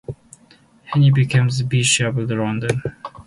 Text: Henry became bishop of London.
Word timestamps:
Henry 0.85 1.11
became 1.11 1.47
bishop 1.67 2.17
of 2.17 2.31
London. 2.31 2.81